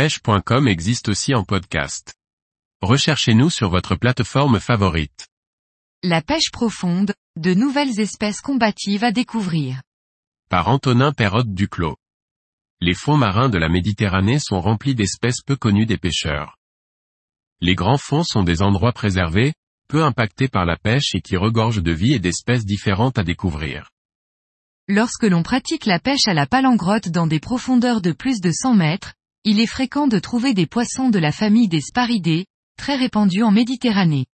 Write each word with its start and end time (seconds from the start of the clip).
pêche.com 0.00 0.66
existe 0.66 1.10
aussi 1.10 1.34
en 1.34 1.44
podcast. 1.44 2.14
Recherchez-nous 2.80 3.50
sur 3.50 3.68
votre 3.68 3.96
plateforme 3.96 4.58
favorite. 4.58 5.28
La 6.02 6.22
pêche 6.22 6.50
profonde, 6.50 7.12
de 7.36 7.52
nouvelles 7.52 8.00
espèces 8.00 8.40
combatives 8.40 9.04
à 9.04 9.12
découvrir. 9.12 9.82
Par 10.48 10.68
Antonin 10.68 11.12
Perrotte 11.12 11.52
Duclos. 11.52 11.98
Les 12.80 12.94
fonds 12.94 13.18
marins 13.18 13.50
de 13.50 13.58
la 13.58 13.68
Méditerranée 13.68 14.38
sont 14.38 14.62
remplis 14.62 14.94
d'espèces 14.94 15.42
peu 15.42 15.54
connues 15.54 15.84
des 15.84 15.98
pêcheurs. 15.98 16.56
Les 17.60 17.74
grands 17.74 17.98
fonds 17.98 18.24
sont 18.24 18.42
des 18.42 18.62
endroits 18.62 18.94
préservés, 18.94 19.52
peu 19.86 20.02
impactés 20.02 20.48
par 20.48 20.64
la 20.64 20.78
pêche 20.78 21.14
et 21.14 21.20
qui 21.20 21.36
regorgent 21.36 21.82
de 21.82 21.92
vie 21.92 22.14
et 22.14 22.20
d'espèces 22.20 22.64
différentes 22.64 23.18
à 23.18 23.22
découvrir. 23.22 23.90
Lorsque 24.88 25.24
l'on 25.24 25.42
pratique 25.42 25.84
la 25.84 26.00
pêche 26.00 26.26
à 26.26 26.32
la 26.32 26.46
palangrotte 26.46 27.10
dans 27.10 27.26
des 27.26 27.38
profondeurs 27.38 28.00
de 28.00 28.12
plus 28.12 28.40
de 28.40 28.50
100 28.50 28.74
mètres, 28.76 29.12
il 29.44 29.58
est 29.58 29.66
fréquent 29.66 30.06
de 30.06 30.18
trouver 30.18 30.52
des 30.52 30.66
poissons 30.66 31.08
de 31.08 31.18
la 31.18 31.32
famille 31.32 31.68
des 31.68 31.80
sparidés, 31.80 32.46
très 32.76 32.96
répandus 32.96 33.42
en 33.42 33.50
Méditerranée. 33.50 34.26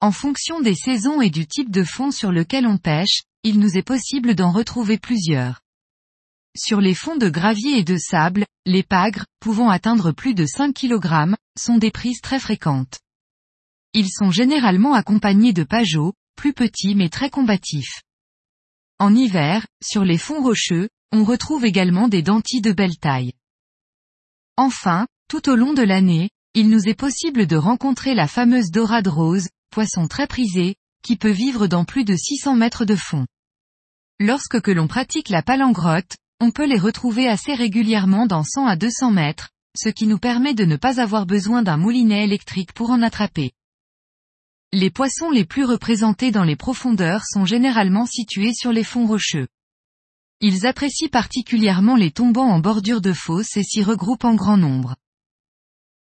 En 0.00 0.12
fonction 0.12 0.60
des 0.60 0.74
saisons 0.74 1.22
et 1.22 1.30
du 1.30 1.46
type 1.46 1.70
de 1.70 1.84
fond 1.84 2.10
sur 2.10 2.30
lequel 2.30 2.66
on 2.66 2.76
pêche, 2.76 3.22
il 3.44 3.58
nous 3.58 3.78
est 3.78 3.82
possible 3.82 4.34
d'en 4.34 4.50
retrouver 4.50 4.98
plusieurs. 4.98 5.60
Sur 6.56 6.80
les 6.80 6.94
fonds 6.94 7.16
de 7.16 7.28
gravier 7.30 7.78
et 7.78 7.84
de 7.84 7.96
sable, 7.96 8.44
les 8.66 8.82
pagres, 8.82 9.24
pouvant 9.40 9.70
atteindre 9.70 10.12
plus 10.12 10.34
de 10.34 10.44
5 10.44 10.74
kg, 10.74 11.34
sont 11.58 11.78
des 11.78 11.90
prises 11.90 12.20
très 12.20 12.40
fréquentes. 12.40 12.98
Ils 13.94 14.10
sont 14.10 14.30
généralement 14.30 14.94
accompagnés 14.94 15.52
de 15.52 15.64
pageaux, 15.64 16.12
plus 16.36 16.52
petits 16.52 16.94
mais 16.94 17.08
très 17.08 17.30
combatifs. 17.30 18.02
En 18.98 19.14
hiver, 19.14 19.66
sur 19.82 20.04
les 20.04 20.18
fonds 20.18 20.42
rocheux, 20.42 20.90
on 21.12 21.24
retrouve 21.24 21.64
également 21.64 22.08
des 22.08 22.22
dentilles 22.22 22.60
de 22.60 22.72
belle 22.72 22.98
taille. 22.98 23.32
Enfin, 24.60 25.06
tout 25.26 25.48
au 25.48 25.56
long 25.56 25.72
de 25.72 25.80
l'année, 25.80 26.28
il 26.52 26.68
nous 26.68 26.86
est 26.86 26.94
possible 26.94 27.46
de 27.46 27.56
rencontrer 27.56 28.14
la 28.14 28.28
fameuse 28.28 28.70
dorade 28.70 29.08
rose, 29.08 29.48
poisson 29.70 30.06
très 30.06 30.26
prisé, 30.26 30.74
qui 31.02 31.16
peut 31.16 31.30
vivre 31.30 31.66
dans 31.66 31.86
plus 31.86 32.04
de 32.04 32.14
600 32.14 32.56
mètres 32.56 32.84
de 32.84 32.94
fond. 32.94 33.26
Lorsque 34.18 34.60
que 34.60 34.70
l'on 34.70 34.86
pratique 34.86 35.30
la 35.30 35.40
palangrotte, 35.40 36.18
on 36.40 36.50
peut 36.50 36.66
les 36.66 36.78
retrouver 36.78 37.26
assez 37.26 37.54
régulièrement 37.54 38.26
dans 38.26 38.44
100 38.44 38.66
à 38.66 38.76
200 38.76 39.12
mètres, 39.12 39.48
ce 39.78 39.88
qui 39.88 40.06
nous 40.06 40.18
permet 40.18 40.52
de 40.52 40.66
ne 40.66 40.76
pas 40.76 41.00
avoir 41.00 41.24
besoin 41.24 41.62
d'un 41.62 41.78
moulinet 41.78 42.24
électrique 42.24 42.74
pour 42.74 42.90
en 42.90 43.00
attraper. 43.00 43.52
Les 44.74 44.90
poissons 44.90 45.30
les 45.30 45.46
plus 45.46 45.64
représentés 45.64 46.32
dans 46.32 46.44
les 46.44 46.56
profondeurs 46.56 47.22
sont 47.24 47.46
généralement 47.46 48.04
situés 48.04 48.52
sur 48.52 48.72
les 48.72 48.84
fonds 48.84 49.06
rocheux. 49.06 49.48
Ils 50.42 50.66
apprécient 50.66 51.10
particulièrement 51.10 51.96
les 51.96 52.10
tombants 52.10 52.48
en 52.48 52.60
bordure 52.60 53.02
de 53.02 53.12
fosse 53.12 53.56
et 53.56 53.62
s'y 53.62 53.82
regroupent 53.82 54.24
en 54.24 54.34
grand 54.34 54.56
nombre. 54.56 54.96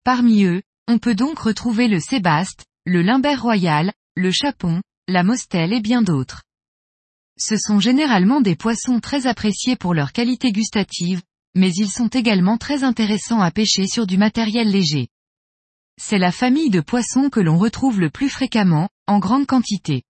Parmi 0.06 0.46
eux, 0.46 0.62
on 0.88 0.98
peut 0.98 1.16
donc 1.16 1.40
retrouver 1.40 1.90
le 1.90 2.00
sébaste, 2.00 2.66
le 2.86 3.02
limbert 3.02 3.42
royal, 3.42 3.94
le 4.16 4.32
chapon, 4.32 4.82
la 5.10 5.24
mostelle 5.24 5.74
et 5.74 5.82
bien 5.82 6.02
d'autres. 6.02 6.44
Ce 7.38 7.58
sont 7.58 7.80
généralement 7.80 8.40
des 8.40 8.56
poissons 8.56 9.00
très 9.00 9.28
appréciés 9.28 9.76
pour 9.76 9.94
leur 9.94 10.14
qualité 10.14 10.52
gustative, 10.52 11.22
mais 11.56 11.72
ils 11.72 11.90
sont 11.90 12.08
également 12.08 12.58
très 12.58 12.84
intéressants 12.84 13.42
à 13.42 13.52
pêcher 13.52 13.88
sur 13.88 14.08
du 14.08 14.18
matériel 14.18 14.70
léger. 14.70 15.10
C'est 16.00 16.18
la 16.18 16.32
famille 16.32 16.70
de 16.70 16.82
poissons 16.82 17.30
que 17.30 17.40
l'on 17.40 17.58
retrouve 17.58 18.00
le 18.00 18.10
plus 18.10 18.30
fréquemment, 18.30 18.90
en 19.08 19.20
grande 19.20 19.48
quantité. 19.48 20.04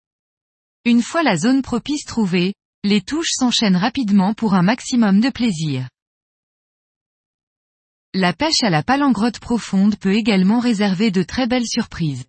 Une 0.86 1.02
fois 1.02 1.24
la 1.24 1.36
zone 1.36 1.62
propice 1.62 2.06
trouvée, 2.06 2.54
les 2.86 3.02
touches 3.02 3.32
s'enchaînent 3.32 3.78
rapidement 3.78 4.34
pour 4.34 4.56
un 4.56 4.62
maximum 4.62 5.22
de 5.22 5.30
plaisir. 5.30 5.88
La 8.14 8.34
pêche 8.34 8.62
à 8.62 8.70
la 8.70 8.84
palangrotte 8.84 9.40
profonde 9.40 9.96
peut 9.96 10.14
également 10.14 10.60
réserver 10.60 11.10
de 11.10 11.24
très 11.24 11.48
belles 11.48 11.66
surprises. 11.66 12.26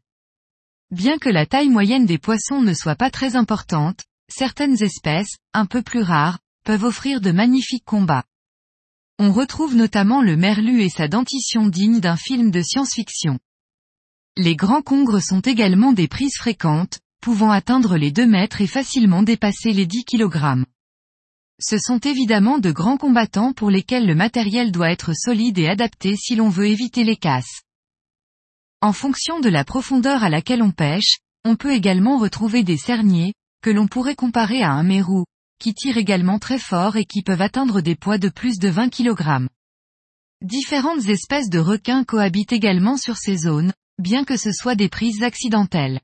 Bien 0.93 1.19
que 1.19 1.29
la 1.29 1.45
taille 1.45 1.69
moyenne 1.69 2.07
des 2.07 2.19
poissons 2.19 2.63
ne 2.63 2.73
soit 2.73 2.95
pas 2.95 3.11
très 3.11 3.35
importante, 3.35 4.05
certaines 4.29 4.81
espèces, 4.81 5.37
un 5.53 5.67
peu 5.67 5.83
plus 5.83 6.03
rares, 6.03 6.39
peuvent 6.65 6.85
offrir 6.85 7.21
de 7.21 7.33
magnifiques 7.33 7.85
combats. 7.85 8.25
On 9.19 9.33
retrouve 9.33 9.75
notamment 9.75 10.23
le 10.23 10.37
merlu 10.37 10.83
et 10.83 10.89
sa 10.89 11.09
dentition 11.09 11.67
digne 11.67 12.01
d'un 12.01 12.17
film 12.17 12.53
de 12.53 12.63
science-fiction. 12.63 13.41
Les 14.37 14.55
grands 14.55 14.83
congres 14.83 15.21
sont 15.21 15.41
également 15.41 15.93
des 15.93 16.09
prises 16.09 16.37
fréquentes, 16.37 17.01
pouvant 17.25 17.51
atteindre 17.51 17.97
les 17.97 18.13
2 18.13 18.27
mètres 18.27 18.61
et 18.61 18.67
facilement 18.67 19.23
dépasser 19.23 19.73
les 19.73 19.87
10 19.87 20.05
kg. 20.05 20.67
Ce 21.59 21.79
sont 21.79 21.99
évidemment 22.01 22.59
de 22.59 22.71
grands 22.71 22.99
combattants 22.99 23.55
pour 23.55 23.71
lesquels 23.71 24.07
le 24.07 24.15
matériel 24.15 24.71
doit 24.71 24.91
être 24.91 25.15
solide 25.15 25.59
et 25.59 25.67
adapté 25.67 26.17
si 26.17 26.37
l'on 26.37 26.51
veut 26.51 26.67
éviter 26.67 27.03
les 27.03 27.17
casses. 27.17 27.63
En 28.83 28.93
fonction 28.93 29.41
de 29.41 29.49
la 29.49 29.65
profondeur 29.65 30.23
à 30.23 30.29
laquelle 30.29 30.63
on 30.63 30.71
pêche, 30.71 31.17
on 31.47 31.57
peut 31.57 31.73
également 31.73 32.19
retrouver 32.19 32.63
des 32.63 32.77
cerniers, 32.77 33.33
que 33.63 33.71
l'on 33.71 33.87
pourrait 33.87 34.17
comparer 34.17 34.63
à 34.63 34.73
un 34.73 34.83
mérou, 34.83 35.25
qui 35.59 35.73
tirent 35.73 35.97
également 35.97 36.39
très 36.39 36.59
fort 36.59 36.97
et 36.99 37.07
qui 37.07 37.23
peuvent 37.23 37.41
atteindre 37.41 37.81
des 37.81 37.95
poids 37.95 38.19
de 38.19 38.29
plus 38.29 38.59
de 38.59 38.69
20 38.69 38.91
kg. 38.91 39.49
Différentes 40.43 41.09
espèces 41.09 41.49
de 41.49 41.59
requins 41.59 42.05
cohabitent 42.05 42.53
également 42.53 42.99
sur 42.99 43.17
ces 43.17 43.39
zones, 43.39 43.73
bien 43.99 44.25
que 44.25 44.37
ce 44.37 44.53
soit 44.53 44.75
des 44.75 44.91
prises 44.91 45.23
accidentelles. 45.23 46.01